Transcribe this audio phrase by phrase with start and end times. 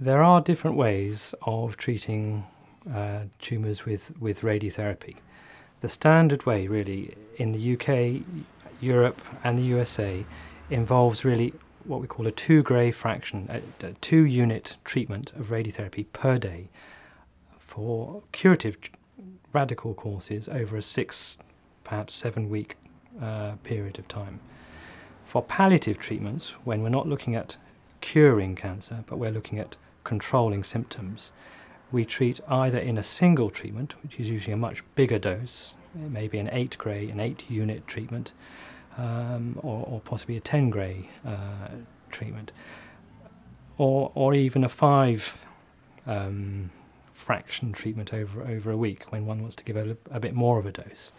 [0.00, 2.46] There are different ways of treating
[2.94, 5.16] uh, tumours with, with radiotherapy.
[5.80, 8.22] The standard way, really, in the UK,
[8.80, 10.24] Europe, and the USA,
[10.70, 15.48] involves really what we call a two gray fraction, a, a two unit treatment of
[15.48, 16.68] radiotherapy per day
[17.58, 18.76] for curative
[19.52, 21.38] radical courses over a six,
[21.82, 22.76] perhaps seven week
[23.20, 24.38] uh, period of time.
[25.24, 27.56] For palliative treatments, when we're not looking at
[28.00, 29.76] curing cancer, but we're looking at
[30.08, 31.32] controlling symptoms,
[31.92, 36.38] we treat either in a single treatment, which is usually a much bigger dose, maybe
[36.38, 38.32] an 8 gray, an 8 unit treatment,
[38.96, 41.68] um, or, or, possibly a 10 gray uh,
[42.10, 42.52] treatment,
[43.76, 45.38] or, or even a 5
[46.06, 46.70] um,
[47.12, 50.58] fraction treatment over, over a week when one wants to give a, a bit more
[50.58, 51.12] of a dose.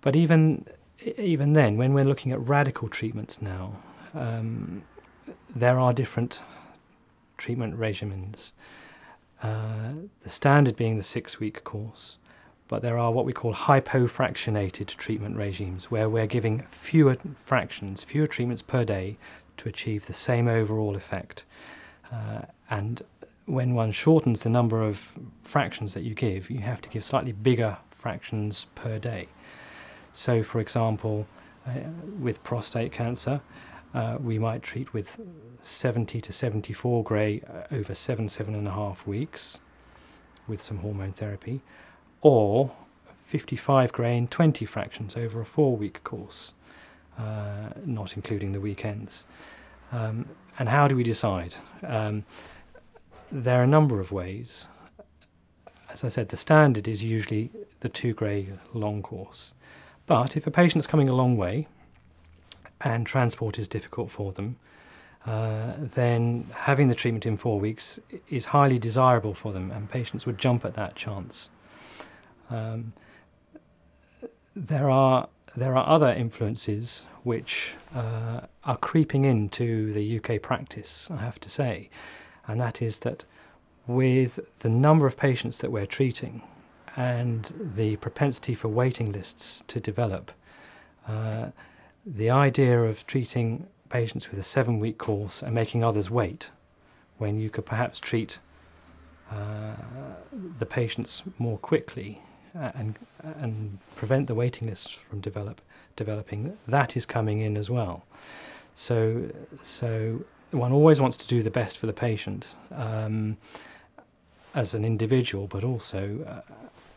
[0.00, 0.66] But even,
[1.16, 3.76] even then, when we're looking at radical treatments now,
[4.14, 4.82] um,
[5.54, 6.42] there are different
[7.38, 8.52] treatment regimens.
[9.42, 9.92] Uh,
[10.22, 12.18] the standard being the six week course,
[12.66, 18.26] but there are what we call hypofractionated treatment regimes where we're giving fewer fractions, fewer
[18.26, 19.16] treatments per day
[19.56, 21.44] to achieve the same overall effect.
[22.12, 23.02] Uh, and
[23.46, 27.32] when one shortens the number of fractions that you give, you have to give slightly
[27.32, 29.28] bigger fractions per day.
[30.12, 31.26] So, for example,
[31.66, 31.70] uh,
[32.20, 33.40] with prostate cancer,
[33.94, 35.20] uh, we might treat with
[35.60, 39.60] 70 to 74 gray uh, over seven, seven and a half weeks
[40.46, 41.60] with some hormone therapy,
[42.22, 42.70] or
[43.24, 46.54] 55 gray in 20 fractions over a four week course,
[47.18, 49.26] uh, not including the weekends.
[49.92, 50.26] Um,
[50.58, 51.54] and how do we decide?
[51.86, 52.24] Um,
[53.30, 54.68] there are a number of ways.
[55.90, 59.54] As I said, the standard is usually the two gray long course.
[60.06, 61.68] But if a patient's coming a long way
[62.80, 64.56] and transport is difficult for them,
[65.26, 67.98] uh, then having the treatment in four weeks
[68.28, 71.50] is highly desirable for them, and patients would jump at that chance.
[72.50, 72.92] Um,
[74.54, 81.16] there are there are other influences which uh, are creeping into the UK practice, I
[81.16, 81.90] have to say,
[82.46, 83.24] and that is that
[83.86, 86.42] with the number of patients that we're treating
[86.96, 90.30] and the propensity for waiting lists to develop,
[91.06, 91.48] uh,
[92.06, 96.50] the idea of treating patients with a seven week course and making others wait
[97.18, 98.38] when you could perhaps treat
[99.30, 99.74] uh,
[100.58, 102.20] the patients more quickly
[102.54, 102.98] and
[103.40, 105.60] and prevent the waiting lists from develop
[105.96, 108.04] developing that is coming in as well.
[108.74, 109.30] So
[109.62, 113.36] so one always wants to do the best for the patient um,
[114.54, 116.52] as an individual but also uh,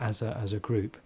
[0.00, 0.96] as a as a group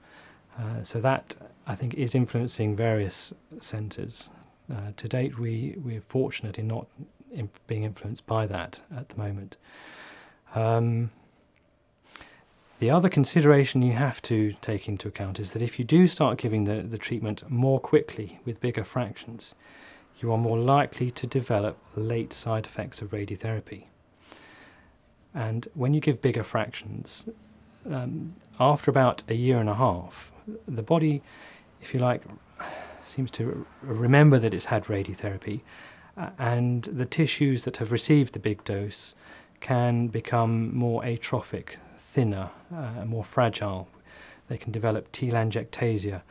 [0.58, 4.30] uh, so that I think is influencing various centres.
[4.72, 6.86] Uh, to date, we we're fortunate in not
[7.32, 9.56] in being influenced by that at the moment.
[10.54, 11.10] Um,
[12.80, 16.38] the other consideration you have to take into account is that if you do start
[16.38, 19.54] giving the, the treatment more quickly with bigger fractions,
[20.20, 23.84] you are more likely to develop late side effects of radiotherapy.
[25.34, 27.26] And when you give bigger fractions,
[27.88, 30.32] um, after about a year and a half,
[30.66, 31.22] the body,
[31.80, 32.22] if you like,
[33.04, 35.60] seems to remember that it's had radiotherapy,
[36.16, 39.14] uh, and the tissues that have received the big dose
[39.60, 43.88] can become more atrophic, thinner, uh, more fragile.
[44.48, 46.22] They can develop telangiectasia,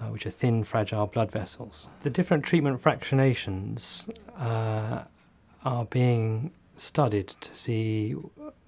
[0.00, 1.88] uh, which are thin, fragile blood vessels.
[2.02, 5.04] The different treatment fractionations uh,
[5.64, 8.16] are being studied to see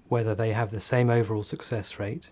[0.07, 2.29] whether they have the same overall success rate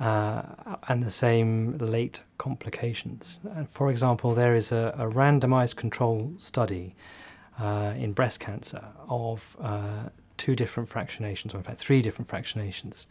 [0.00, 0.42] uh,
[0.88, 3.40] and the same late complications.
[3.70, 6.94] For example, there is a, a randomized control study
[7.60, 13.06] uh, in breast cancer of uh, two different fractionations, or in fact, three different fractionations,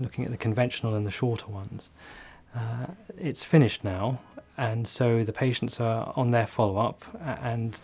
[0.00, 1.90] looking at the conventional and the shorter ones.
[2.54, 2.86] Uh,
[3.16, 4.18] it's finished now,
[4.56, 7.04] and so the patients are on their follow up,
[7.42, 7.80] and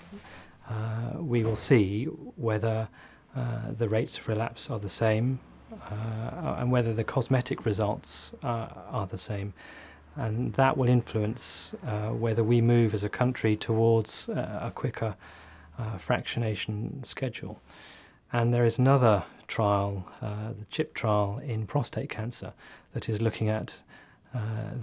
[0.69, 2.07] uh, we will see
[2.37, 2.89] whether
[3.37, 5.39] uh, the rates of relapse are the same
[5.73, 9.53] uh, and whether the cosmetic results uh, are the same.
[10.17, 15.17] And that will influence uh, whether we move as a country towards uh, a quicker
[15.99, 17.61] fractionation schedule.
[18.33, 22.53] And there is another trial, the CHHiP trial in prostate cancer,
[22.93, 23.83] that is looking at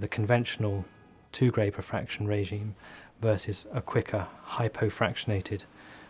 [0.01, 0.83] the conventional
[1.31, 2.75] two gray per fraction regime
[3.21, 5.61] versus a quicker hypofractionated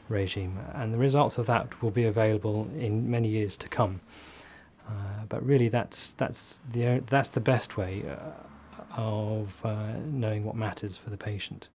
[0.09, 0.57] regime.
[0.73, 4.01] And the results of that will be available in many years to come.
[4.91, 10.55] Uh, but really, that's that's the that's the best way uh, of uh, knowing what
[10.55, 11.69] matters for the patient.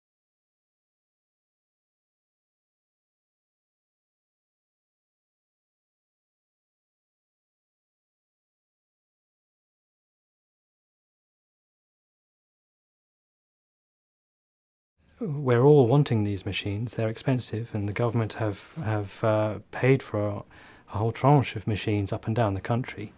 [15.21, 16.95] We're all wanting these machines.
[16.95, 20.45] They're expensive, and the government have have uh, paid for
[20.93, 23.13] a, whole tranche of machines up and down the country.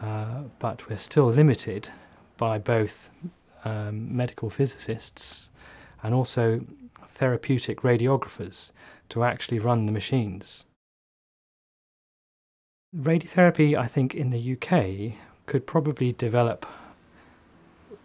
[0.00, 1.90] Uh, but we're still limited
[2.36, 3.10] by both
[3.64, 5.50] um, medical physicists
[6.02, 6.64] and also
[7.10, 8.70] therapeutic radiographers
[9.08, 10.64] to actually run the machines.
[12.96, 16.64] Radiotherapy, I think, in the UK could probably develop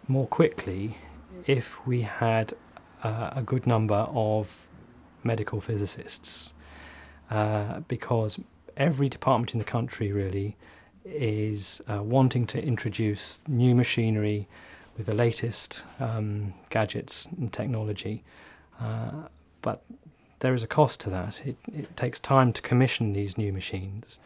[0.08, 0.98] more quickly
[1.46, 2.52] if we had
[3.02, 4.68] uh, a good number of
[5.22, 6.54] medical physicists,
[7.30, 8.40] uh, because
[8.76, 10.56] every department in the country really
[11.04, 14.48] is uh, wanting to introduce new machinery
[14.96, 18.22] with the latest um, gadgets and technology.
[18.80, 19.10] Uh,
[19.62, 19.82] but
[20.40, 21.44] there is a cost to that.
[21.46, 24.18] It, it, takes time to commission these new machines,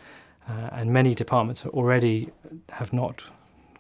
[0.49, 2.31] uh, and many departments already
[2.71, 3.23] have not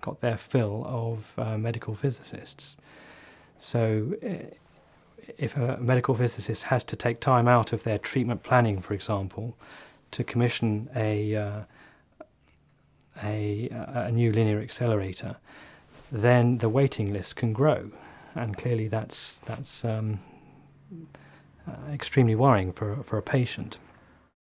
[0.00, 2.76] got their fill of uh, medical physicists.
[3.58, 4.54] So, uh,
[5.36, 9.56] if a medical physicist has to take time out of their treatment planning, for example,
[10.10, 11.60] to commission a uh,
[13.22, 15.36] a, a new linear accelerator,
[16.12, 17.90] then the waiting list can grow,
[18.34, 20.20] and clearly that's that's um,
[21.66, 23.78] uh, extremely worrying for for a patient.